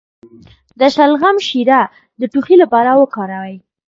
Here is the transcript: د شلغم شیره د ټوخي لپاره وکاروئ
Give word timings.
د 0.79 0.81
شلغم 0.95 1.37
شیره 1.47 1.81
د 2.19 2.21
ټوخي 2.31 2.55
لپاره 2.63 2.91
وکاروئ 3.01 3.55